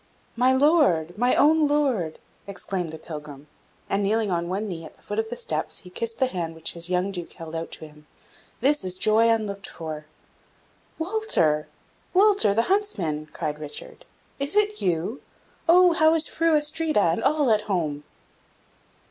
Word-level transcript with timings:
"My 0.35 0.51
Lord! 0.51 1.15
my 1.15 1.35
own 1.35 1.67
Lord!" 1.67 2.17
exclaimed 2.47 2.91
the 2.91 2.97
pilgrim, 2.97 3.45
and, 3.87 4.01
kneeling 4.01 4.31
on 4.31 4.49
one 4.49 4.67
knee 4.67 4.83
at 4.83 4.95
the 4.95 5.01
foot 5.03 5.19
of 5.19 5.29
the 5.29 5.37
steps, 5.37 5.81
he 5.81 5.91
kissed 5.91 6.17
the 6.17 6.25
hand 6.25 6.55
which 6.55 6.71
his 6.71 6.89
young 6.89 7.11
Duke 7.11 7.33
held 7.33 7.55
out 7.55 7.69
to 7.73 7.85
him 7.87 8.07
"This 8.61 8.83
is 8.83 8.97
joy 8.97 9.29
unlooked 9.29 9.69
for!" 9.69 10.07
"Walter! 10.97 11.67
Walter, 12.15 12.51
the 12.55 12.63
huntsman!" 12.63 13.27
cried 13.31 13.59
Richard. 13.59 14.07
"Is 14.39 14.55
it 14.55 14.81
you? 14.81 15.21
Oh, 15.69 15.93
how 15.93 16.15
is 16.15 16.25
Fru 16.27 16.55
Astrida, 16.55 16.99
and 17.11 17.23
all 17.23 17.51
at 17.51 17.61
home?" 17.69 18.03